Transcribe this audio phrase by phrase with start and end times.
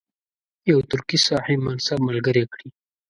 [0.69, 2.67] یو ترکي صاحب منصب ملګری کړي.